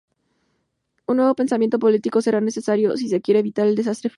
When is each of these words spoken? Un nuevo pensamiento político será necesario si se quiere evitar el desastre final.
Un 1.05 1.17
nuevo 1.17 1.35
pensamiento 1.35 1.77
político 1.77 2.23
será 2.23 2.41
necesario 2.41 2.97
si 2.97 3.07
se 3.07 3.21
quiere 3.21 3.41
evitar 3.41 3.67
el 3.67 3.75
desastre 3.75 4.09
final. 4.09 4.09